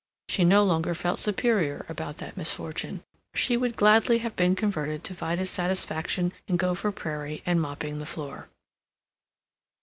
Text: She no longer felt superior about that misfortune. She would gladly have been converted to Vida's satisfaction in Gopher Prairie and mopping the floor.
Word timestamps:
She 0.29 0.43
no 0.43 0.63
longer 0.63 0.95
felt 0.95 1.19
superior 1.19 1.85
about 1.87 2.17
that 2.17 2.35
misfortune. 2.35 3.03
She 3.35 3.55
would 3.55 3.75
gladly 3.75 4.17
have 4.17 4.35
been 4.35 4.55
converted 4.55 5.03
to 5.03 5.13
Vida's 5.13 5.51
satisfaction 5.51 6.33
in 6.47 6.57
Gopher 6.57 6.91
Prairie 6.91 7.43
and 7.45 7.61
mopping 7.61 7.99
the 7.99 8.07
floor. 8.07 8.49